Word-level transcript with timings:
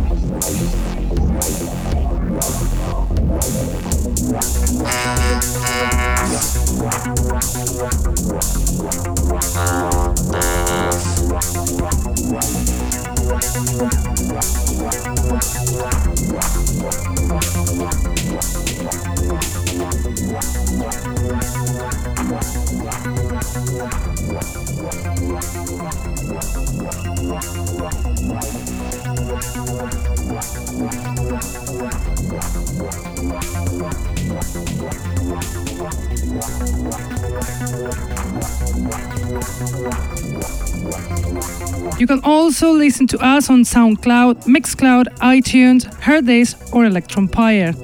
You 42.01 42.07
can 42.07 42.21
also 42.23 42.71
listen 42.71 43.05
to 43.09 43.19
us 43.19 43.47
on 43.47 43.61
SoundCloud, 43.61 44.45
Mixcloud, 44.45 45.05
iTunes, 45.19 45.85
Hearthis, 46.01 46.55
or 46.73 46.85
Electronpire. 46.85 47.75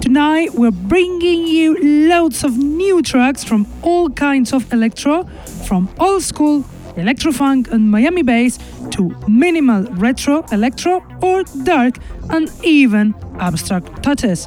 Tonight 0.00 0.54
we're 0.54 0.70
bringing 0.70 1.48
you 1.48 2.08
loads 2.08 2.44
of 2.44 2.56
new 2.56 3.02
tracks 3.02 3.42
from 3.42 3.66
all 3.82 4.10
kinds 4.10 4.52
of 4.52 4.72
electro, 4.72 5.24
from 5.66 5.90
old 5.98 6.22
school, 6.22 6.64
electrofunk 6.96 7.70
and 7.70 7.90
Miami 7.90 8.22
bass 8.22 8.58
to 8.90 9.14
minimal 9.28 9.84
retro 9.94 10.44
electro 10.52 11.04
or 11.22 11.44
dark 11.64 11.98
and 12.30 12.50
even 12.62 13.14
abstract 13.38 14.02
touches. 14.02 14.46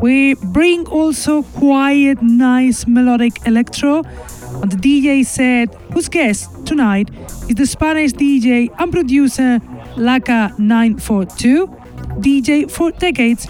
We 0.00 0.34
bring 0.34 0.86
also 0.86 1.42
quiet, 1.42 2.22
nice 2.22 2.86
melodic 2.86 3.46
electro. 3.46 4.02
And 4.62 4.70
the 4.72 4.76
DJ 4.76 5.24
said, 5.24 5.74
whose 5.92 6.08
guest 6.08 6.66
tonight 6.66 7.10
is 7.48 7.54
the 7.56 7.66
Spanish 7.66 8.12
DJ 8.12 8.70
and 8.78 8.92
producer 8.92 9.60
Laka942, 9.96 11.66
DJ 12.20 12.70
for 12.70 12.90
decades, 12.92 13.48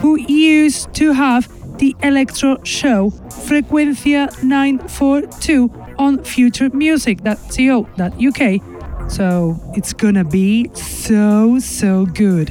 who 0.00 0.18
used 0.18 0.92
to 0.94 1.12
have 1.12 1.48
the 1.78 1.94
electro 2.02 2.62
show 2.64 3.10
Frecuencia 3.46 4.30
942 4.42 5.68
on 6.00 6.24
Future 6.24 6.70
Music.co.uk. 6.70 8.42
So 9.10 9.60
it's 9.76 9.92
gonna 9.92 10.24
be 10.24 10.70
so, 10.74 11.58
so 11.58 12.06
good. 12.06 12.48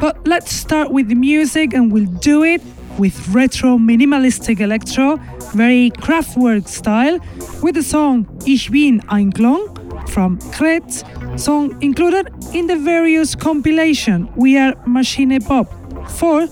But 0.00 0.16
let's 0.26 0.52
start 0.52 0.92
with 0.92 1.08
the 1.08 1.16
music 1.16 1.74
and 1.74 1.92
we'll 1.92 2.12
do 2.20 2.44
it 2.44 2.62
with 2.98 3.28
retro 3.28 3.78
minimalistic 3.78 4.60
electro, 4.60 5.16
very 5.54 5.90
Kraftwerk 5.90 6.68
style, 6.68 7.18
with 7.62 7.74
the 7.74 7.82
song 7.82 8.26
Ich 8.46 8.70
bin 8.70 9.02
ein 9.08 9.32
Klon 9.32 9.76
from 10.08 10.38
Kretz, 10.52 11.02
song 11.38 11.76
included 11.82 12.28
in 12.54 12.66
the 12.66 12.76
various 12.76 13.34
compilation 13.34 14.28
We 14.36 14.56
Are 14.56 14.74
Machine 14.86 15.40
Pop 15.40 15.68
4, 16.10 16.46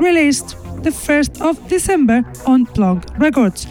released 0.00 0.56
the 0.84 0.90
1st 0.90 1.40
of 1.40 1.68
December 1.68 2.22
on 2.46 2.66
Plonk 2.66 3.04
Records. 3.18 3.66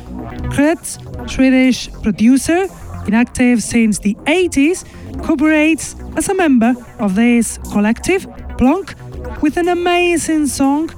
Kretz, 0.54 0.98
Swedish 1.30 1.90
producer, 2.02 2.68
inactive 3.08 3.62
since 3.62 4.00
the 4.00 4.16
80s, 4.26 4.84
cooperates 5.24 5.96
as 6.18 6.30
a 6.30 6.34
member 6.34 6.74
of 7.00 7.16
this 7.16 7.60
collective, 7.72 8.28
Plonk, 8.58 8.96
with 9.42 9.58
an 9.58 9.70
amazing 9.70 10.48
song. 10.48 10.90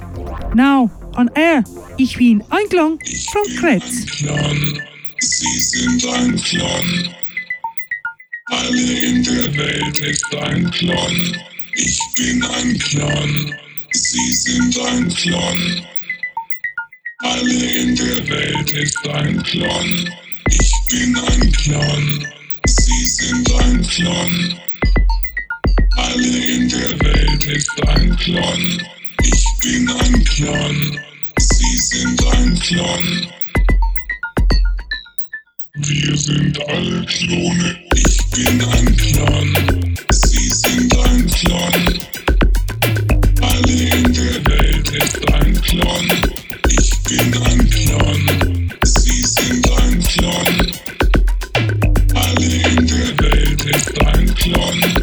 Now 0.53 0.90
on 1.16 1.30
air, 1.36 1.64
Ich 1.98 2.18
bin 2.18 2.44
ein 2.50 2.68
Klon 2.70 3.00
from 3.32 3.56
Kretz. 3.58 4.06
Sie 5.20 5.59
sind 5.59 6.06
ein 6.08 6.36
Klon. 6.36 7.09
Alle 8.47 9.00
in 9.00 9.24
der 9.24 9.56
Welt 9.56 10.00
ist 10.02 10.36
ein 10.36 10.70
Klon. 10.72 11.38
Ich 11.74 12.00
bin 12.18 12.44
ein 12.44 12.78
Klon. 12.78 13.56
Sie 13.94 14.34
sind 14.34 14.78
ein 14.78 15.08
Klon. 15.08 15.86
Alle 17.24 17.53
in 17.53 17.96
der 17.96 18.28
Welt 18.28 18.74
ist 18.74 19.08
ein 19.08 19.42
Klon. 19.44 20.09
Ich 20.50 20.72
bin 20.90 21.16
ein 21.16 21.52
Klon. 21.53 22.28
Sie 22.68 23.06
sind 23.06 23.53
ein 23.53 23.81
Klon. 23.88 24.59
Alle 25.96 26.38
in 26.46 26.67
der 26.67 27.00
Welt 27.00 27.46
ist 27.46 27.72
ein 27.88 28.14
Klon. 28.17 28.84
Ich 29.23 29.46
bin 29.62 29.90
ein 29.90 30.26
Klon. 30.26 31.00
Sie 31.40 31.78
sind 31.78 32.26
ein 32.34 32.59
Klon. 32.59 33.28
Wir 35.76 36.18
sind 36.18 36.68
alle 36.68 37.06
Klone. 37.06 37.78
Ich 37.96 38.18
bin 38.32 38.61
ein 38.61 38.97
Klon. 38.97 39.96
Sie 40.11 40.50
sind 40.50 40.97
ein 40.97 41.28
Klon. 41.28 42.00
Alle 43.41 43.72
in 43.72 44.14
der 44.14 44.46
Welt 44.47 44.90
ist 44.90 45.34
ein 45.34 45.61
Klon. 45.61 46.45
Bin 47.07 47.19
ein 47.19 47.69
Klon. 47.69 48.73
Sie 48.84 49.22
sind 49.22 49.69
ein 49.79 50.02
Klon. 50.02 50.72
Alle 52.16 52.46
in 52.46 52.87
der 52.87 53.19
Welt 53.19 53.63
ist 53.66 54.02
ein 54.07 54.34
Klon. 54.34 54.95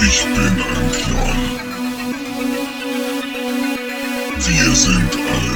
Ich 0.00 0.24
bin 0.24 0.54
ein 0.68 0.90
Clown. 0.90 1.60
Wir 4.46 4.74
sind 4.74 5.12
alle. 5.32 5.49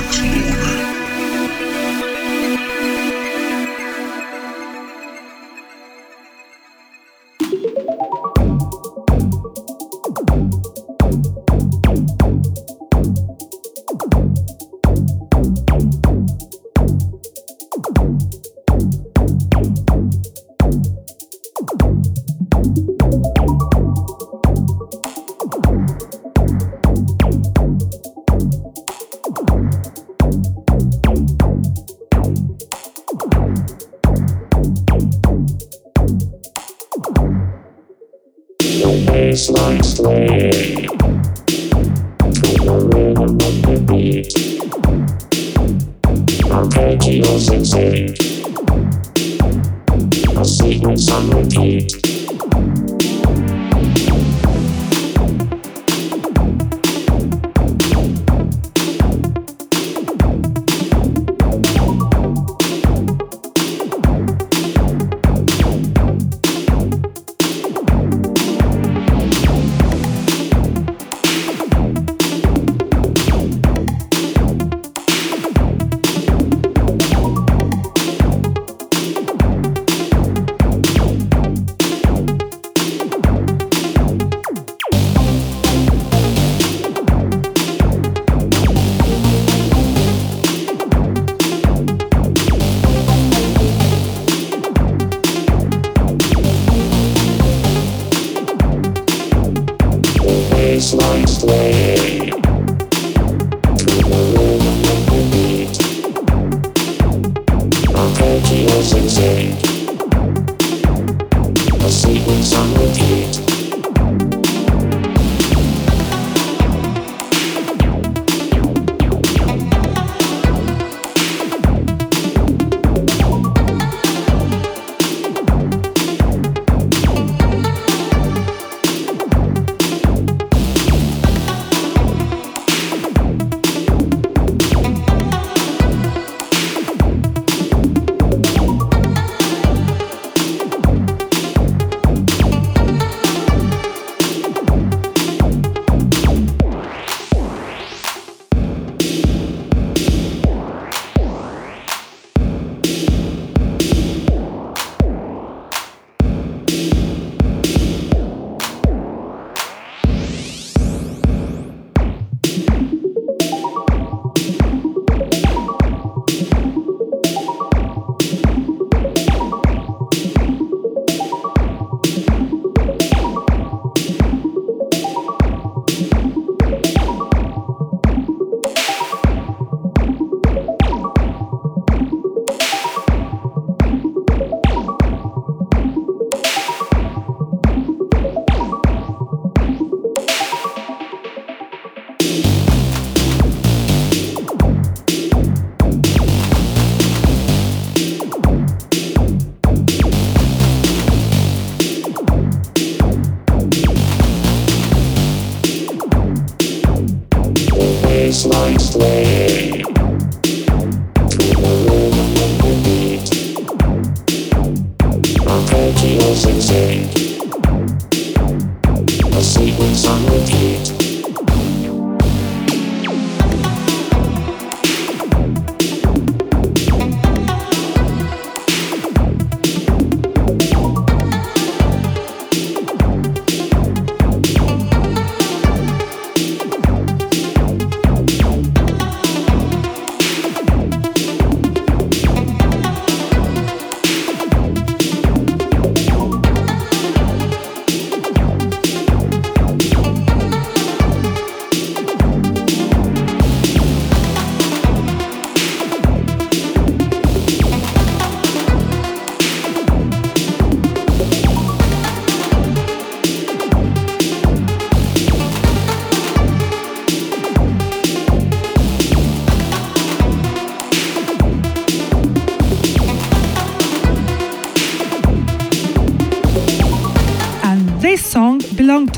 Música 40.04 40.63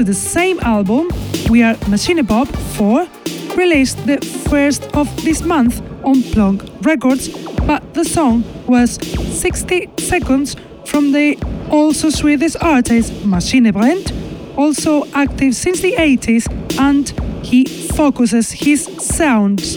the 0.06 0.14
same 0.14 0.60
album, 0.60 1.08
We 1.50 1.64
Are 1.64 1.74
Machinepop 1.90 2.46
4, 2.76 3.08
released 3.56 4.06
the 4.06 4.18
first 4.48 4.84
of 4.94 5.08
this 5.24 5.42
month 5.42 5.82
on 6.04 6.22
Plonk 6.22 6.62
Records, 6.82 7.28
but 7.66 7.82
the 7.92 8.04
song 8.04 8.44
was 8.68 9.00
60 9.40 9.90
seconds 9.98 10.54
from 10.84 11.10
the 11.10 11.36
also 11.72 12.10
Swedish 12.10 12.54
artist 12.60 13.12
Machinebrent, 13.24 14.12
also 14.56 15.06
active 15.12 15.56
since 15.56 15.80
the 15.80 15.94
80s, 15.94 16.46
and 16.78 17.10
he 17.44 17.64
focuses 17.64 18.52
his 18.52 18.84
sounds 19.00 19.74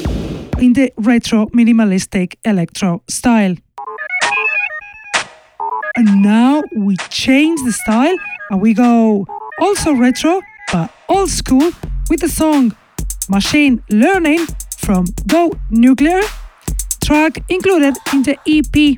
in 0.60 0.74
the 0.74 0.94
retro 0.98 1.48
minimalistic 1.48 2.36
electro 2.46 3.02
style. 3.08 3.56
And 5.96 6.22
now 6.22 6.62
we 6.76 6.98
change 7.10 7.60
the 7.66 7.74
style 7.74 8.16
and 8.52 8.62
we 8.62 8.76
go 8.76 9.26
also 9.62 9.94
retro 9.94 10.42
but 10.72 10.92
old 11.08 11.30
school 11.30 11.72
with 12.10 12.20
the 12.22 12.30
song 12.30 12.76
Machine 13.30 13.84
Learning 13.90 14.46
from 14.78 15.06
Go 15.28 15.52
Nuclear, 15.70 16.22
track 17.04 17.44
included 17.50 17.96
in 18.14 18.24
the 18.24 18.38
EP 18.48 18.98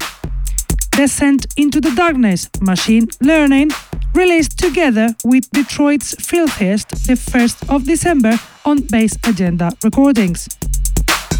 Descent 0.91 1.47
into 1.57 1.81
the 1.81 1.91
Darkness 1.91 2.49
Machine 2.61 3.07
Learning, 3.21 3.69
released 4.13 4.57
together 4.57 5.07
with 5.23 5.49
Detroit's 5.51 6.13
Filthiest 6.15 6.89
the 7.07 7.13
1st 7.13 7.73
of 7.73 7.85
December 7.85 8.39
on 8.65 8.81
Bass 8.89 9.17
Agenda 9.25 9.71
Recordings. 9.83 10.47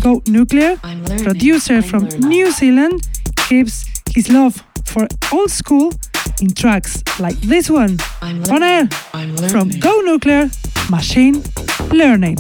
Go 0.01 0.21
Nuclear, 0.27 0.77
producer 1.23 1.81
from. 1.81 2.07
New 2.19 2.51
Zealand, 2.51 3.01
gives 3.49 3.85
his 4.15 4.29
love 4.29 4.63
for 4.85 5.07
old 5.31 5.51
school 5.51 5.93
in 6.41 6.53
tracks 6.53 7.03
like 7.19 7.39
this 7.41 7.69
one. 7.69 7.97
On 8.21 8.63
air 8.63 8.87
from 9.49 9.69
Go 9.79 10.01
Nuclear 10.01 10.49
Machine 10.89 11.43
Learning. 11.91 12.37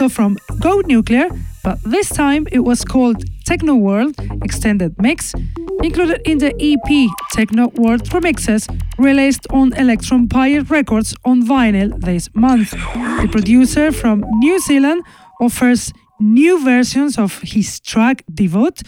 Also 0.00 0.08
from 0.14 0.38
Go 0.60 0.80
Nuclear, 0.86 1.28
but 1.62 1.78
this 1.84 2.08
time 2.08 2.46
it 2.50 2.60
was 2.60 2.84
called 2.84 3.22
Techno 3.44 3.74
World 3.74 4.14
Extended 4.42 4.94
Mix, 4.98 5.34
included 5.82 6.22
in 6.24 6.38
the 6.38 6.54
EP 6.58 7.10
Techno 7.32 7.68
World 7.74 8.04
Remixes 8.04 8.66
released 8.98 9.46
on 9.50 9.72
Electronpire 9.72 10.68
Records 10.70 11.14
on 11.26 11.42
vinyl 11.42 12.00
this 12.00 12.30
month. 12.34 12.70
The 12.70 13.28
producer 13.30 13.92
from 13.92 14.24
New 14.38 14.58
Zealand 14.60 15.02
offers 15.38 15.92
new 16.18 16.64
versions 16.64 17.18
of 17.18 17.38
his 17.42 17.78
track 17.78 18.24
Devote, 18.32 18.80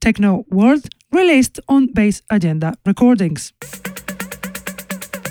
Techno 0.00 0.44
World, 0.50 0.86
released 1.10 1.58
on 1.68 1.92
Bass 1.92 2.22
Agenda 2.30 2.74
Recordings. 2.86 3.52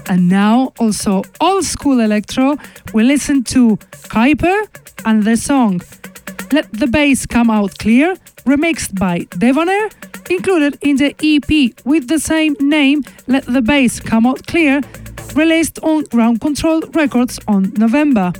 And 0.09 0.27
now, 0.27 0.73
also 0.79 1.21
old 1.39 1.63
school 1.63 2.01
electro, 2.01 2.57
we 2.93 3.03
listen 3.03 3.43
to 3.43 3.77
Kuiper 4.09 4.67
and 5.05 5.23
the 5.23 5.37
song 5.37 5.81
Let 6.51 6.71
the 6.71 6.87
Bass 6.87 7.25
Come 7.25 7.49
Out 7.49 7.77
Clear, 7.77 8.15
remixed 8.45 8.97
by 8.99 9.27
Debonair, 9.37 9.89
included 10.29 10.77
in 10.81 10.97
the 10.97 11.13
EP 11.21 11.85
with 11.85 12.07
the 12.07 12.19
same 12.19 12.55
name, 12.59 13.03
Let 13.27 13.45
the 13.45 13.61
Bass 13.61 13.99
Come 13.99 14.25
Out 14.25 14.45
Clear, 14.47 14.81
released 15.35 15.79
on 15.83 16.03
Ground 16.05 16.41
Control 16.41 16.81
Records 16.93 17.39
on 17.47 17.73
November. 17.75 18.31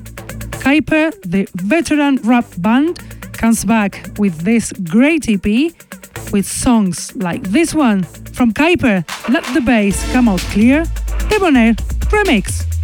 Kuiper, 0.64 1.12
the 1.22 1.48
veteran 1.56 2.18
rap 2.24 2.46
band, 2.58 3.00
comes 3.34 3.64
back 3.64 4.10
with 4.18 4.42
this 4.42 4.74
great 4.74 5.30
EP 5.30 5.74
with 6.32 6.46
songs 6.46 7.16
like 7.16 7.42
this 7.44 7.74
one 7.74 8.04
from 8.34 8.54
Kuiper, 8.54 9.04
Let 9.30 9.44
the 9.54 9.62
Bass 9.62 10.12
Come 10.12 10.30
Out 10.30 10.42
Clear, 10.52 10.86
Debonair 11.30 11.74
Remix. 12.12 12.79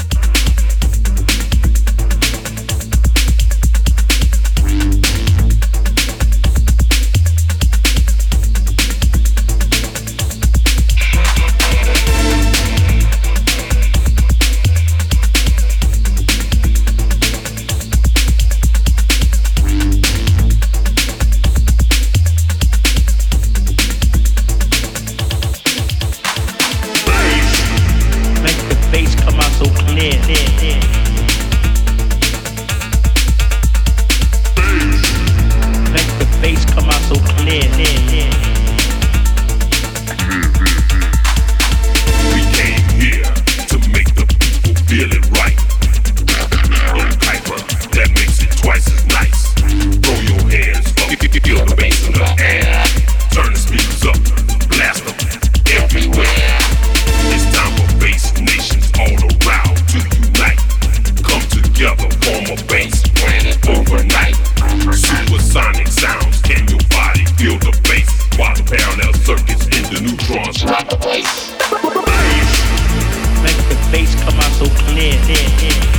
At 74.98 75.28
the 75.28 75.36
club, 75.58 75.95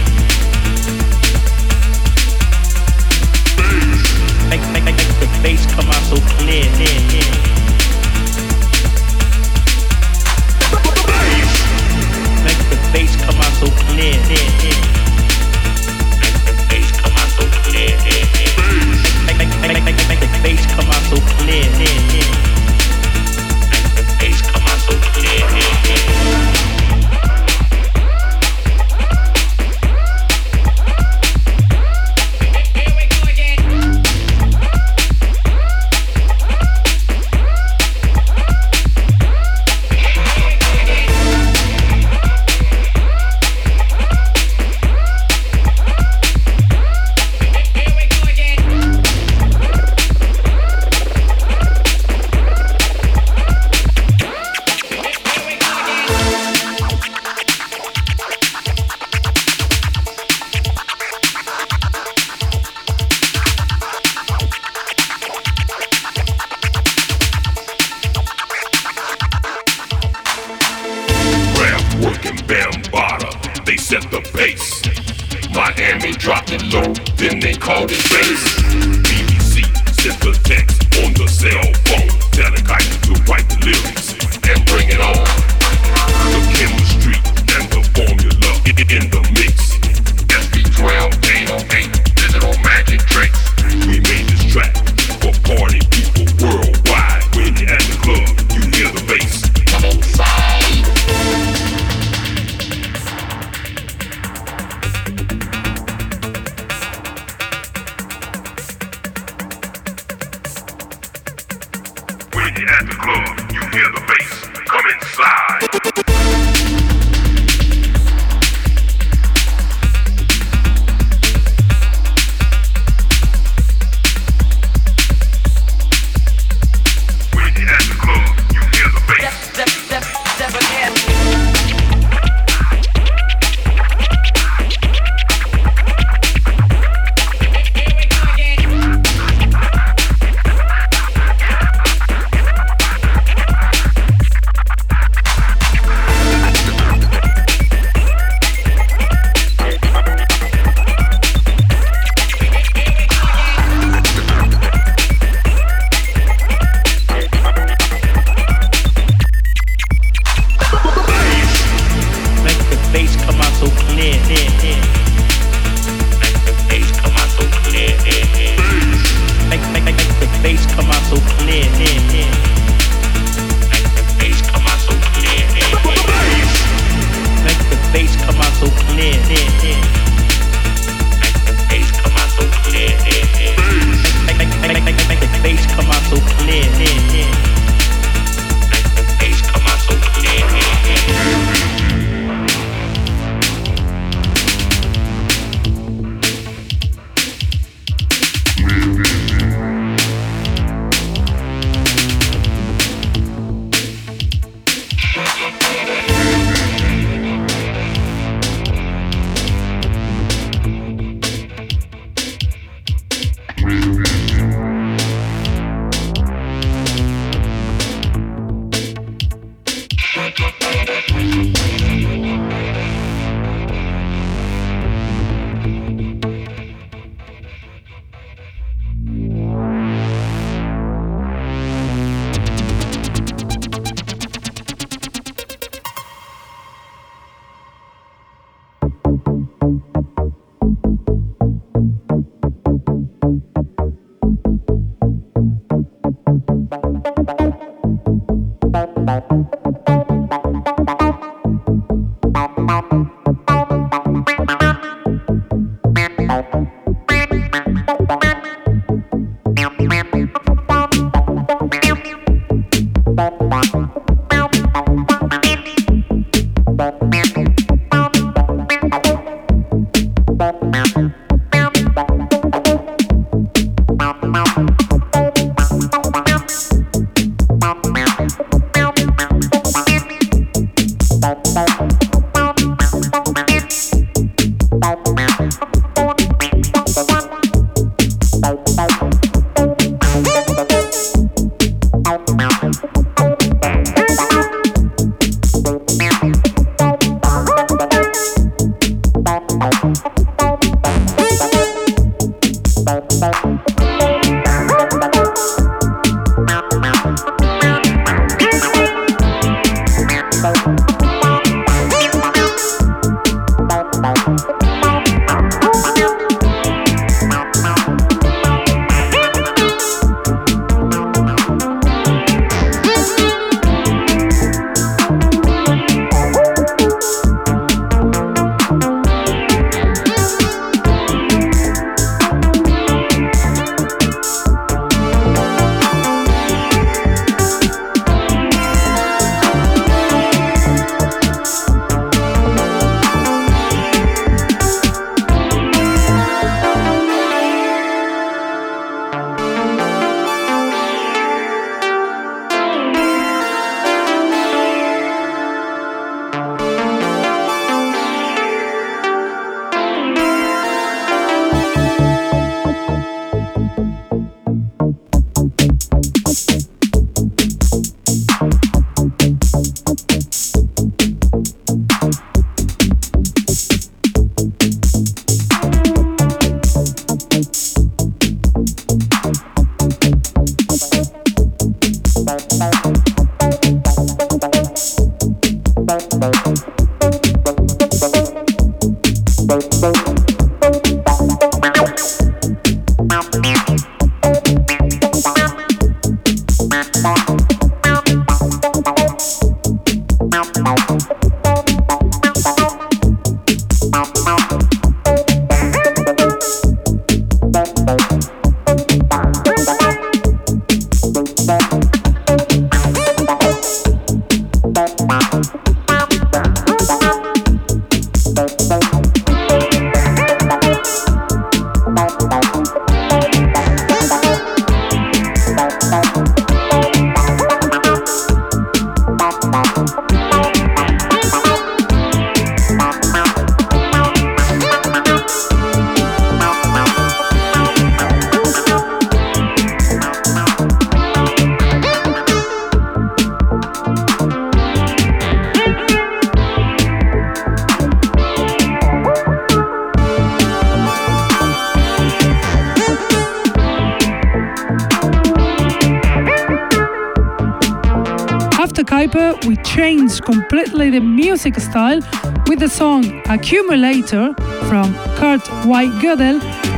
completely 460.21 460.89
the 460.89 461.01
music 461.01 461.57
style 461.61 462.01
with 462.47 462.61
the 462.61 462.69
song 462.69 463.05
Accumulator 463.27 464.33
from 464.71 464.95
Kurt 465.17 465.47
White 465.67 465.93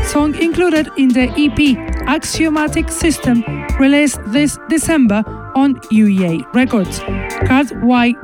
song 0.05 0.35
included 0.35 0.89
in 0.97 1.11
the 1.11 1.29
EP 1.39 1.79
Axiomatic 2.09 2.91
System 2.91 3.45
released 3.79 4.19
this 4.33 4.59
December 4.69 5.23
on 5.55 5.77
UEA 5.93 6.43
Records. 6.55 6.99
Kurt 7.47 7.71
White 7.85 8.17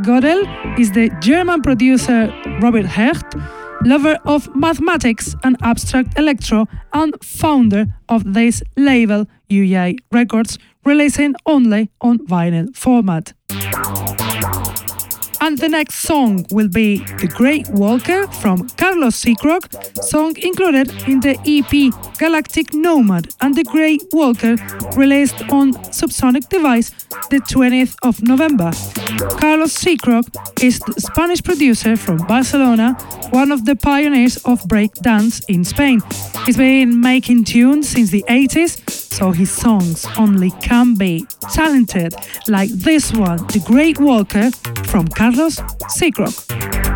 is 0.76 0.90
the 0.90 1.09
German 1.20 1.62
producer 1.62 2.35
Robert 2.61 2.87
Hecht, 2.87 3.37
lover 3.85 4.18
of 4.24 4.48
mathematics 4.57 5.37
and 5.44 5.57
abstract 5.62 6.18
electro, 6.18 6.66
and 6.92 7.14
founder 7.22 7.87
of 8.09 8.35
this 8.35 8.61
label, 8.76 9.26
UEA 9.48 9.99
Records, 10.11 10.59
releasing 10.84 11.36
only 11.47 11.90
on 12.01 12.18
vinyl 12.26 12.74
format. 12.74 13.34
And 15.45 15.59
the 15.59 15.68
next 15.68 15.97
song 15.97 16.47
will 16.51 16.68
be 16.68 17.05
The 17.20 17.28
Great 17.28 17.68
Walker 17.68 18.26
from 18.28 18.66
Carlos 18.78 19.22
Seacrock, 19.22 20.03
song 20.03 20.34
included 20.38 20.88
in 21.07 21.20
the 21.20 21.36
EP 21.45 21.92
Galactic 22.18 22.72
Nomad 22.72 23.28
and 23.42 23.55
The 23.55 23.64
Great 23.64 24.03
Walker, 24.11 24.57
released 24.97 25.42
on 25.53 25.74
Subsonic 25.92 26.49
Device 26.49 26.92
the 27.28 27.40
20th 27.40 27.97
of 28.03 28.22
November. 28.22 28.70
Carlos 29.38 29.74
Seacrock 29.74 30.26
is 30.62 30.78
the 30.80 30.99
Spanish 31.01 31.42
producer 31.42 31.95
from 31.97 32.18
Barcelona, 32.26 32.95
one 33.30 33.53
of 33.53 33.66
the 33.66 33.76
pioneers 33.76 34.36
of 34.45 34.62
breakdance 34.62 35.45
in 35.49 35.64
Spain. 35.64 36.01
He's 36.47 36.57
been 36.57 37.01
making 37.01 37.45
tunes 37.45 37.88
since 37.88 38.11
the 38.11 38.24
80s, 38.28 38.88
so 38.90 39.32
his 39.32 39.51
songs 39.51 40.07
only 40.18 40.51
can 40.62 40.95
be 40.95 41.26
talented, 41.53 42.14
like 42.49 42.70
this 42.70 43.12
one, 43.12 43.38
The 43.49 43.62
Great 43.66 43.99
Walker 44.01 44.51
from 44.86 45.09
Carlos 45.09 45.34
Seacrock. 45.35 46.35
Today's 46.55 46.93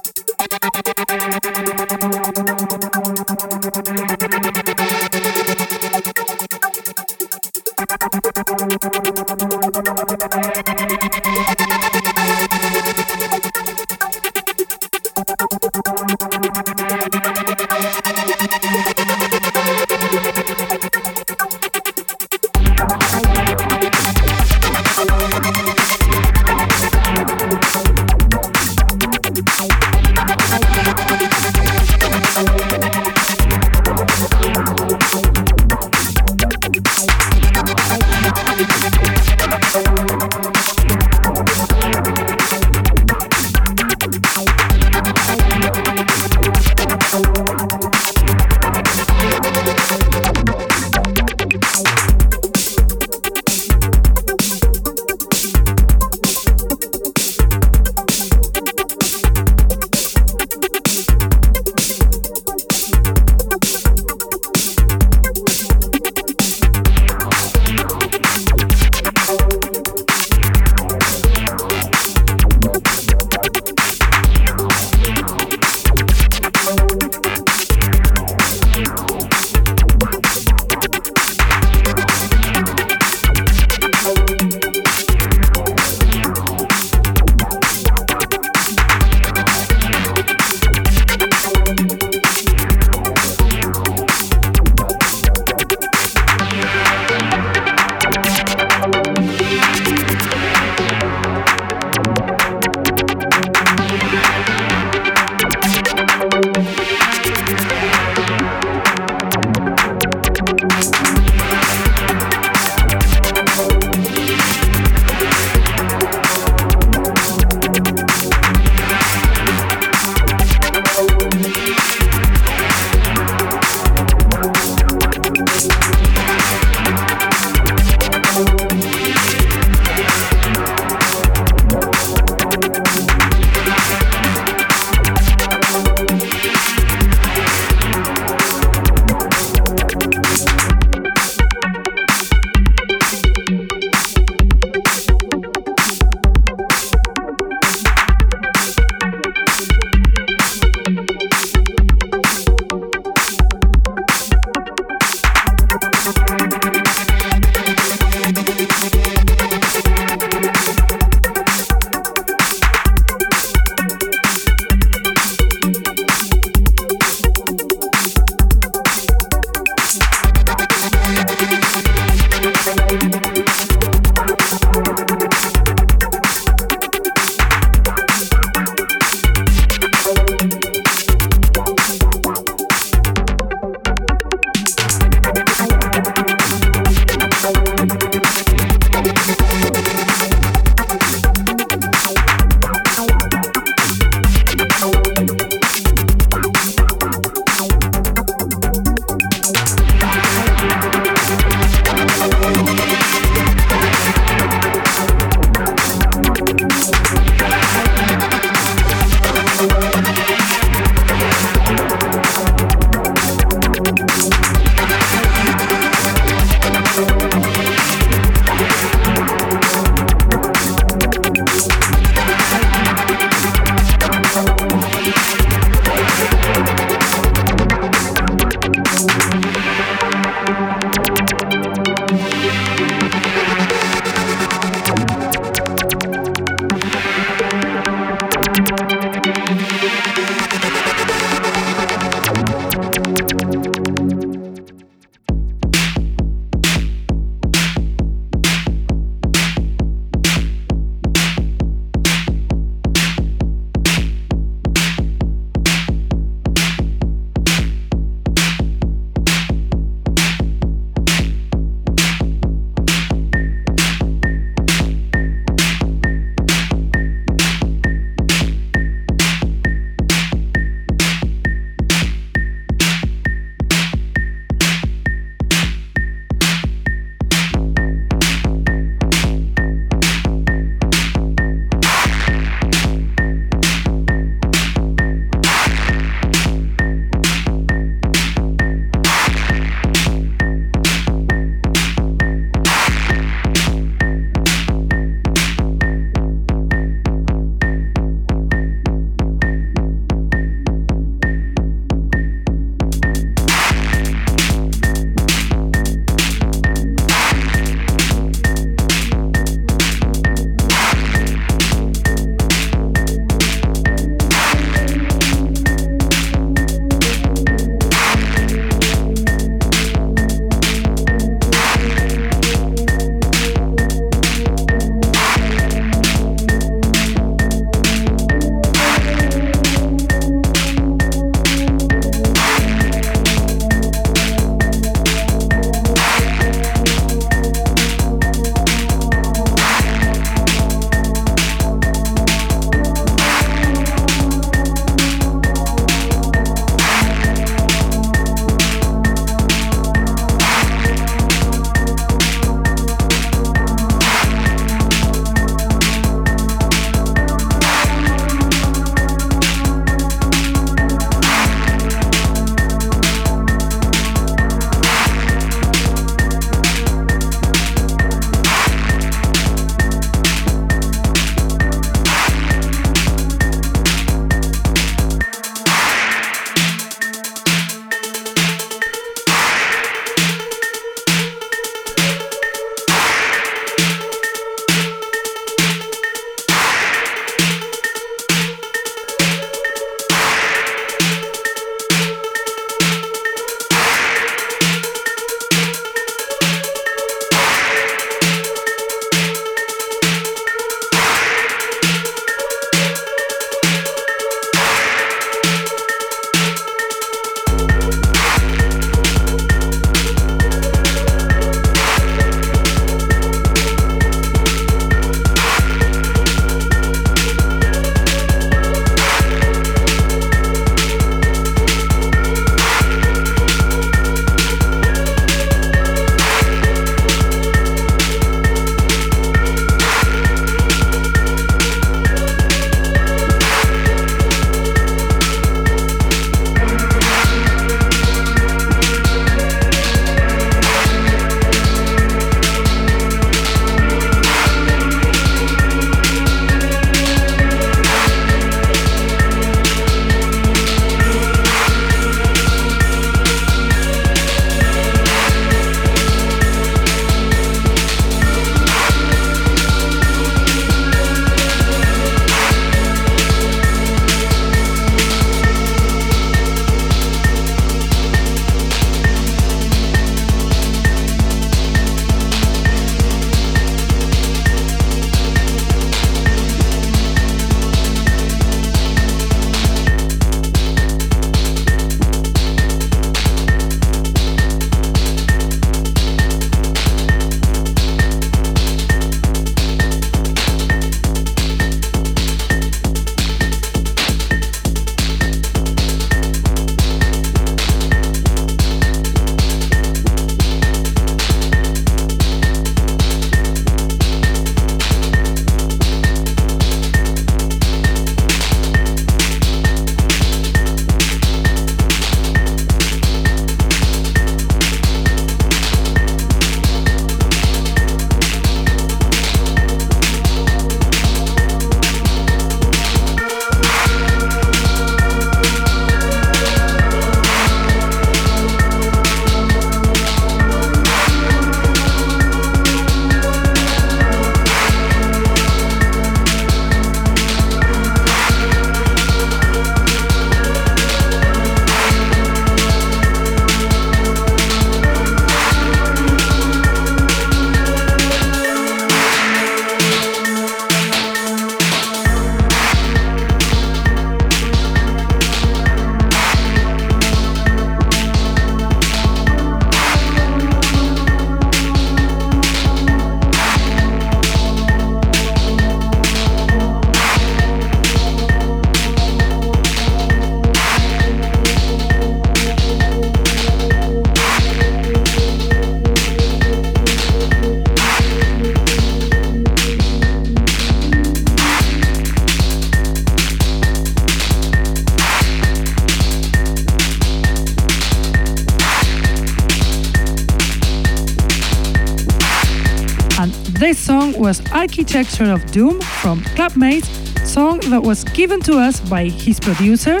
Architecture 594.76 595.30
of 595.30 595.46
Doom 595.52 595.80
from 596.02 596.20
Clubmates, 596.34 596.88
song 597.24 597.60
that 597.70 597.80
was 597.80 598.02
given 598.02 598.40
to 598.40 598.58
us 598.58 598.80
by 598.80 599.04
his 599.04 599.38
producer 599.38 600.00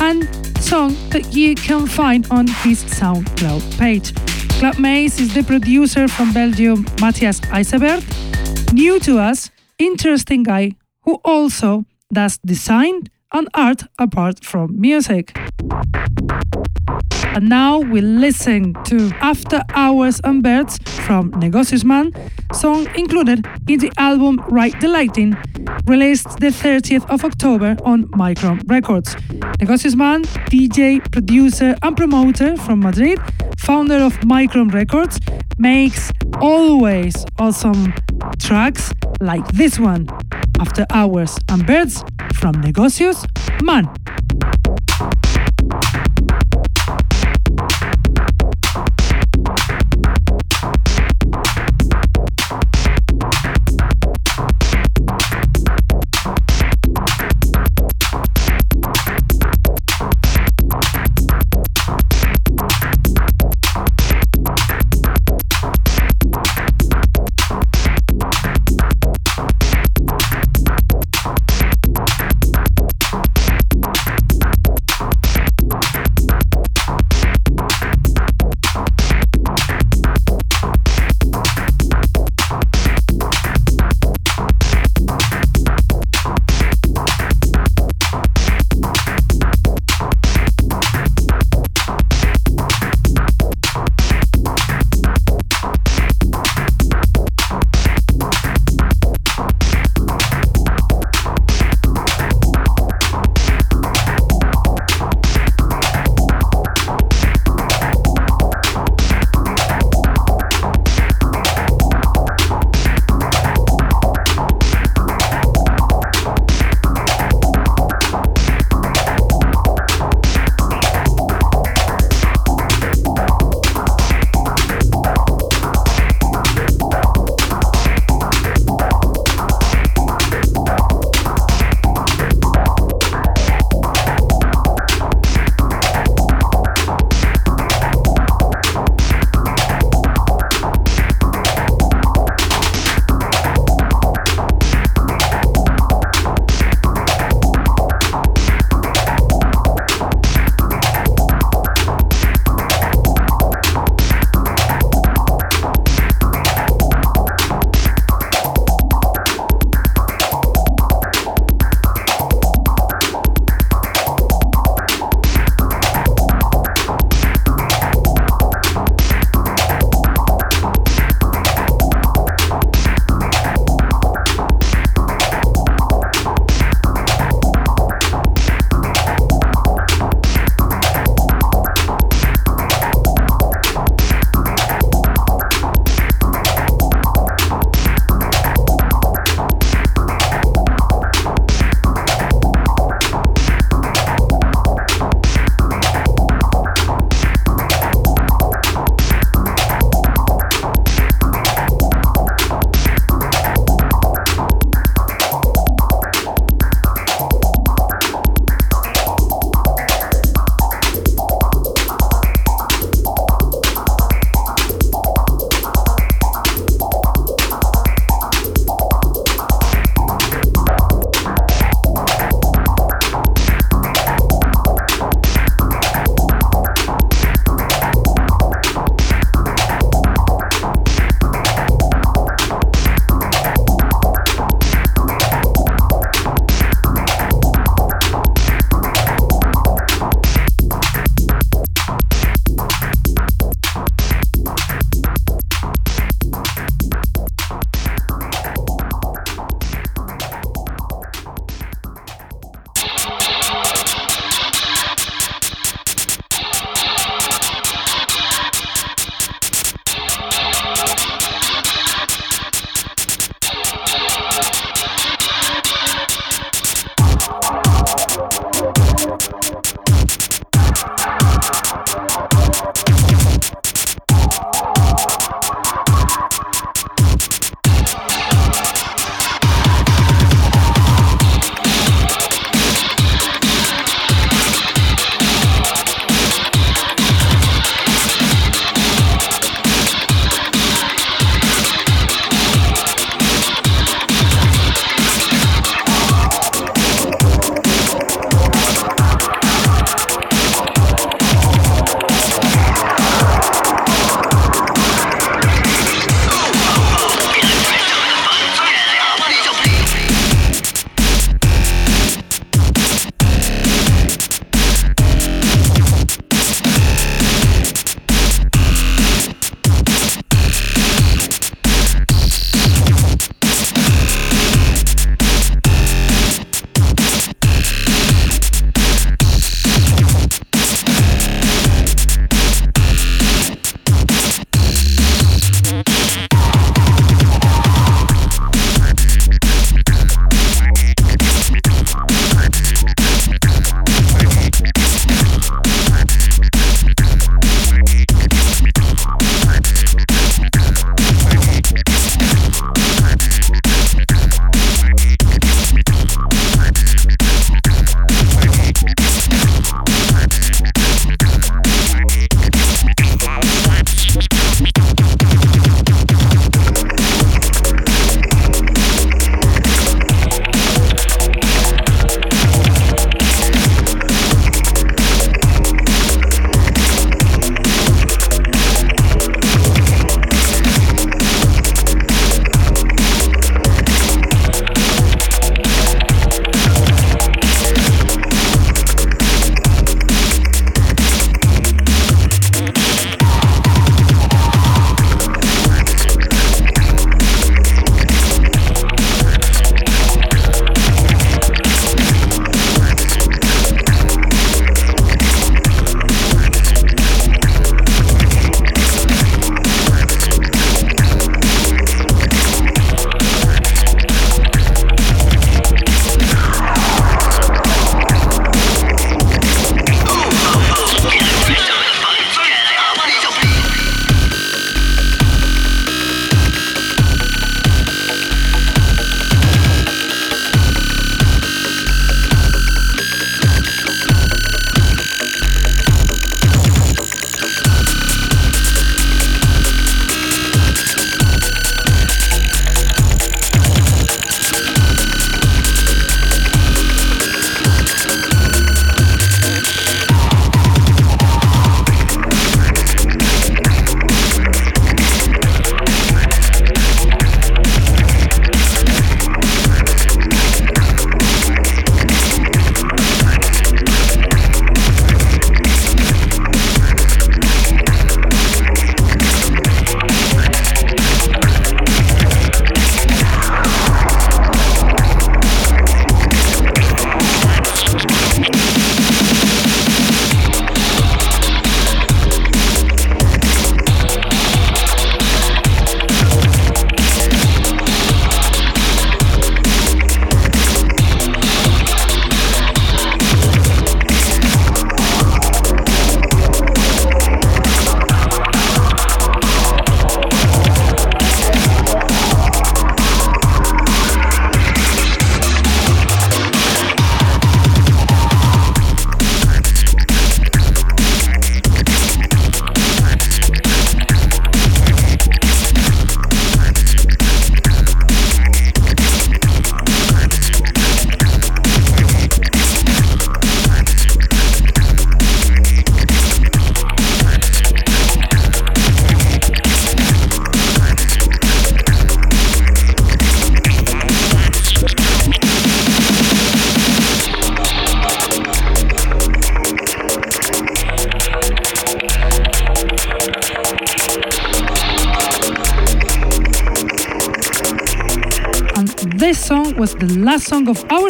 and 0.00 0.24
song 0.58 0.96
that 1.10 1.32
you 1.32 1.54
can 1.54 1.86
find 1.86 2.26
on 2.28 2.48
his 2.48 2.82
SoundCloud 2.82 3.78
page. 3.78 4.10
Clubmates 4.58 5.20
is 5.20 5.32
the 5.34 5.44
producer 5.44 6.08
from 6.08 6.32
Belgium, 6.32 6.84
Matthias 7.00 7.38
Eisebert, 7.42 8.02
new 8.72 8.98
to 8.98 9.20
us, 9.20 9.52
interesting 9.78 10.42
guy 10.42 10.72
who 11.02 11.20
also 11.24 11.84
does 12.12 12.38
design 12.38 13.04
and 13.32 13.46
art 13.54 13.84
apart 14.00 14.44
from 14.44 14.80
music. 14.80 15.38
And 17.36 17.48
now 17.48 17.78
we 17.78 18.00
listen 18.00 18.74
to 18.86 19.12
After 19.20 19.62
Hours 19.74 20.20
and 20.24 20.42
Birds 20.42 20.78
from 21.06 21.30
Negocius 21.38 21.84
Man, 21.84 22.12
song 22.52 22.86
included 22.96 23.46
in 23.68 23.78
the 23.78 23.92
album 23.98 24.42
Ride 24.48 24.80
the 24.80 24.88
Lightning, 24.88 25.36
released 25.86 26.40
the 26.40 26.48
30th 26.48 27.08
of 27.10 27.24
October 27.24 27.76
on 27.84 28.04
Micron 28.08 28.62
Records. 28.68 29.16
Negocius 29.60 29.94
Man, 29.94 30.22
DJ, 30.50 31.00
producer, 31.12 31.76
and 31.82 31.96
promoter 31.96 32.56
from 32.56 32.80
Madrid, 32.80 33.18
founder 33.58 33.96
of 33.96 34.14
Micron 34.20 34.72
Records, 34.72 35.20
makes 35.58 36.12
always 36.40 37.24
awesome 37.38 37.92
tracks 38.38 38.92
like 39.20 39.46
this 39.48 39.78
one, 39.78 40.08
After 40.60 40.86
Hours 40.90 41.38
and 41.48 41.66
Birds 41.66 42.04
from 42.34 42.60
Negocius 42.60 43.24
Man. 43.62 43.88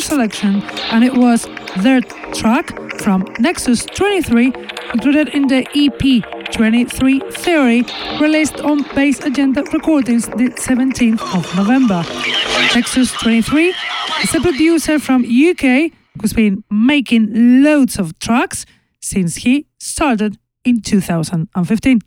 Selection 0.09 0.63
and 0.93 1.05
it 1.05 1.15
was 1.15 1.47
their 1.79 2.01
track 2.33 2.67
from 3.03 3.27
Nexus 3.39 3.85
23 3.85 4.47
included 4.95 5.29
in 5.29 5.49
the 5.49 5.67
EP 5.77 6.03
23 6.53 7.21
Theory 7.31 7.85
released 8.19 8.59
on 8.61 8.83
Bass 8.95 9.21
Agenda 9.21 9.63
Recordings 9.73 10.27
the 10.27 10.49
17th 10.57 11.21
of 11.37 11.45
November. 11.55 12.03
Nexus 12.75 13.13
23 13.13 13.75
is 14.23 14.35
a 14.35 14.41
producer 14.41 14.99
from 14.99 15.25
UK 15.25 15.93
who's 16.21 16.33
been 16.33 16.65
making 16.71 17.63
loads 17.63 17.99
of 17.99 18.19
tracks 18.19 18.65
since 19.01 19.37
he 19.37 19.67
started 19.79 20.39
in 20.65 20.81
2015. 20.81 22.01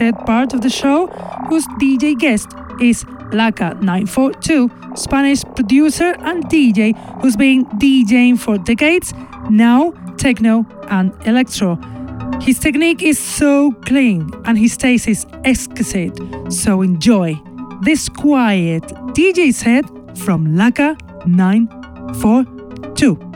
Set 0.00 0.16
part 0.24 0.54
of 0.54 0.62
the 0.62 0.70
show, 0.70 1.08
whose 1.50 1.66
DJ 1.78 2.18
guest 2.18 2.48
is 2.80 3.04
Laka942, 3.36 4.96
Spanish 4.96 5.44
producer 5.54 6.14
and 6.20 6.42
DJ 6.44 6.96
who's 7.20 7.36
been 7.36 7.66
DJing 7.78 8.38
for 8.38 8.56
decades, 8.56 9.12
now 9.50 9.92
techno 10.16 10.64
and 10.88 11.12
electro. 11.26 11.78
His 12.40 12.58
technique 12.58 13.02
is 13.02 13.18
so 13.18 13.72
clean 13.84 14.30
and 14.46 14.56
his 14.56 14.78
taste 14.78 15.06
is 15.06 15.26
exquisite, 15.44 16.18
so 16.50 16.80
enjoy 16.80 17.38
this 17.82 18.08
quiet 18.08 18.84
DJ 19.12 19.52
set 19.52 19.84
from 20.16 20.56
Laka942. 20.56 23.29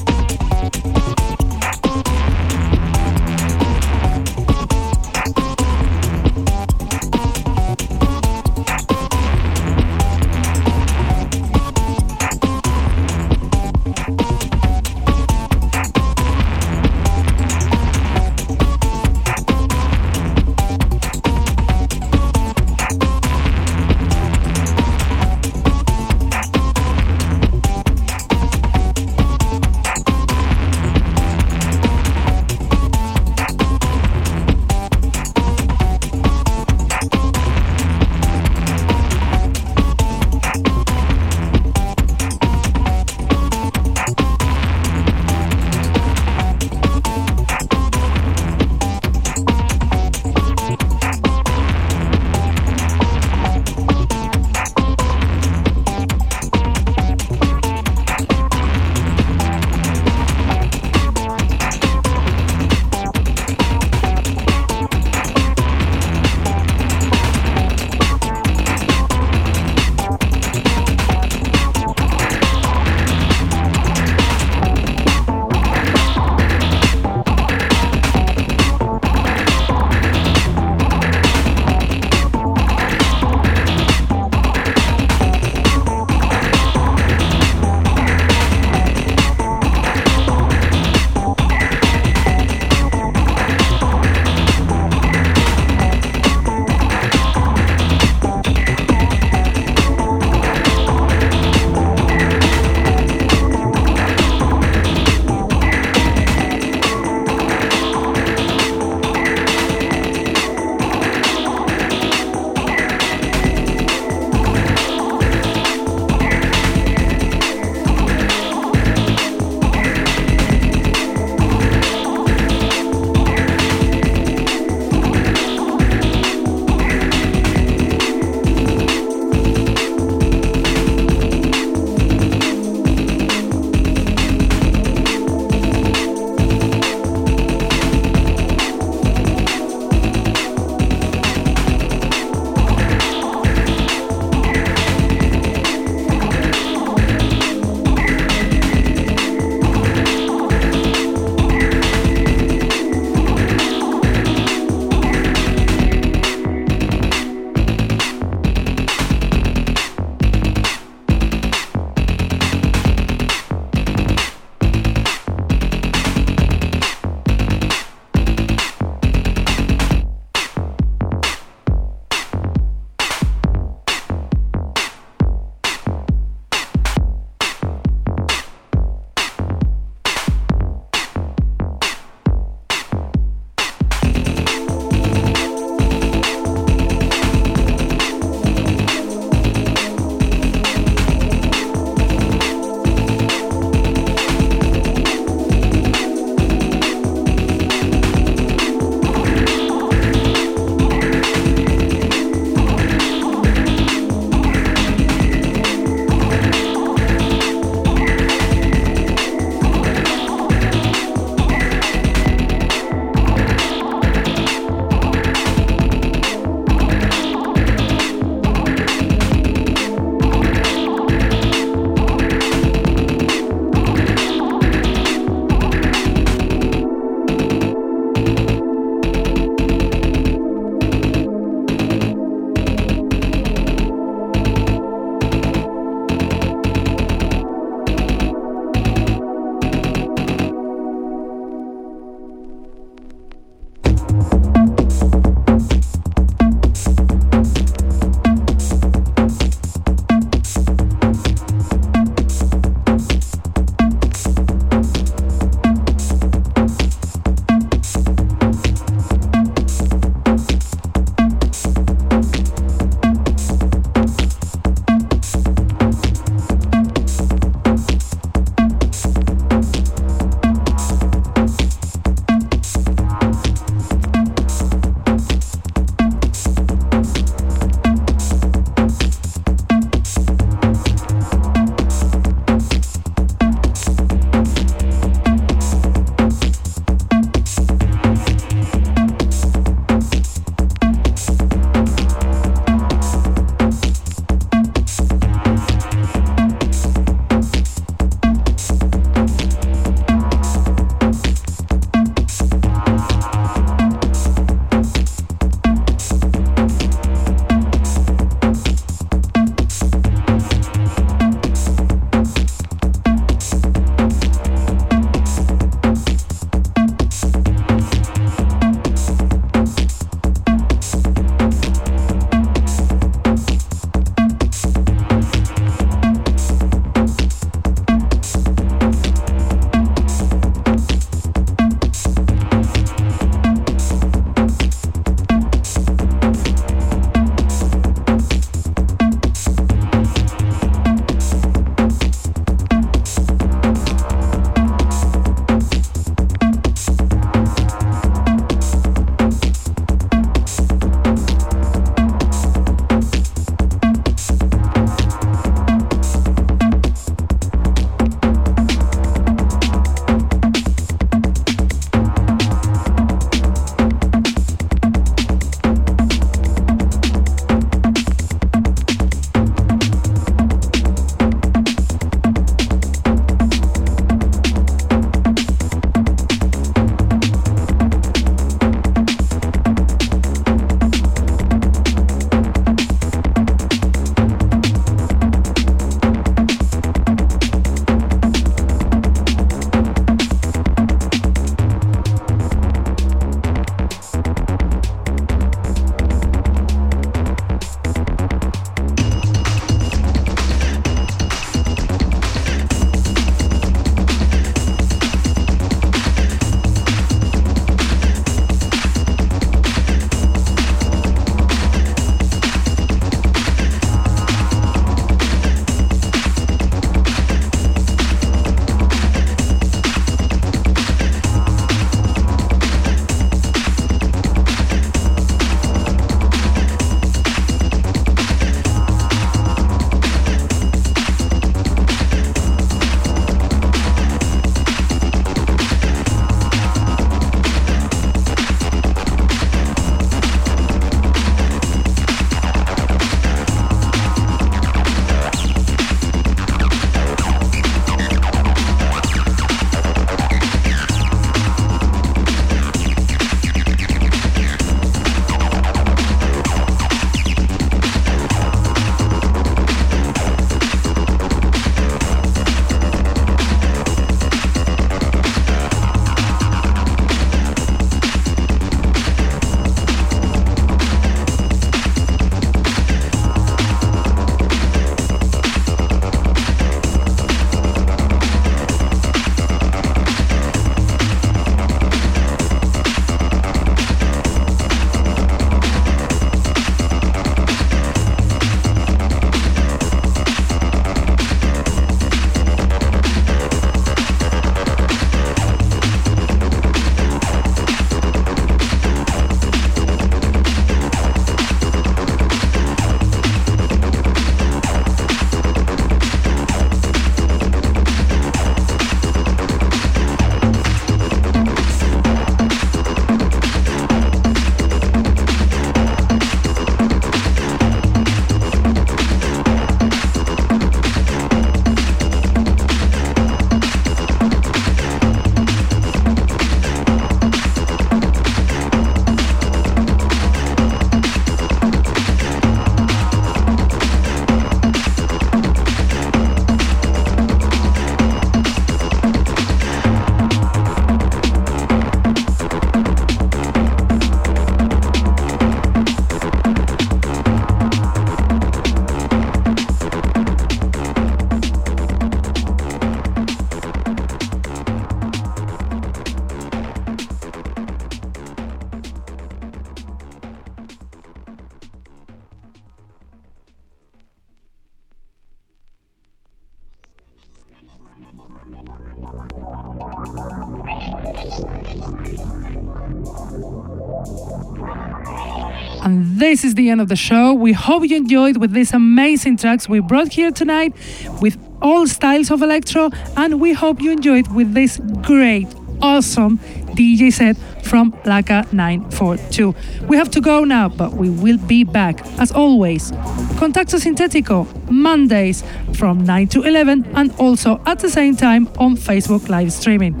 This 576.38 576.50
is 576.50 576.54
the 576.54 576.70
end 576.70 576.80
of 576.80 576.88
the 576.88 576.94
show. 576.94 577.34
We 577.34 577.52
hope 577.52 577.82
you 577.82 577.96
enjoyed 577.96 578.36
with 578.36 578.52
these 578.52 578.72
amazing 578.72 579.38
tracks 579.38 579.68
we 579.68 579.80
brought 579.80 580.12
here 580.12 580.30
tonight 580.30 580.72
with 581.20 581.36
all 581.60 581.88
styles 581.88 582.30
of 582.30 582.42
electro, 582.42 582.90
and 583.16 583.40
we 583.40 583.54
hope 583.54 583.82
you 583.82 583.90
enjoyed 583.90 584.28
with 584.32 584.54
this 584.54 584.78
great, 585.02 585.48
awesome 585.82 586.38
DJ 586.78 587.12
set 587.12 587.36
from 587.64 587.90
Laka 588.04 588.52
942. 588.52 589.52
We 589.88 589.96
have 589.96 590.12
to 590.12 590.20
go 590.20 590.44
now, 590.44 590.68
but 590.68 590.92
we 590.92 591.10
will 591.10 591.38
be 591.38 591.64
back 591.64 592.06
as 592.20 592.30
always. 592.30 592.92
Contacto 593.40 593.80
Sintetico, 593.80 594.46
Mondays 594.70 595.42
from 595.74 596.04
9 596.04 596.28
to 596.28 596.44
11, 596.44 596.86
and 596.94 597.12
also 597.18 597.60
at 597.66 597.80
the 597.80 597.90
same 597.90 598.14
time 598.14 598.48
on 598.58 598.76
Facebook 598.76 599.28
live 599.28 599.52
streaming. 599.52 600.00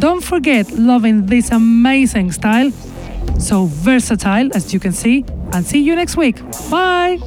Don't 0.00 0.24
forget 0.24 0.68
loving 0.72 1.26
this 1.26 1.52
amazing 1.52 2.32
style 2.32 2.72
so 3.38 3.66
versatile, 3.66 4.50
as 4.54 4.72
you 4.72 4.80
can 4.80 4.92
see, 4.92 5.24
and 5.52 5.64
see 5.64 5.80
you 5.80 5.94
next 5.94 6.16
week. 6.16 6.40
Bye! 6.70 7.18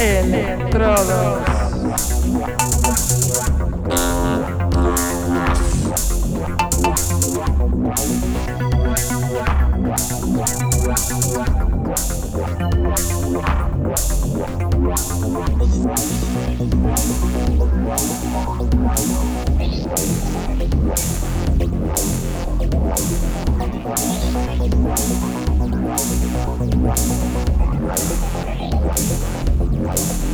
Electrodos. 0.00 2.19
Wow. 29.92 30.30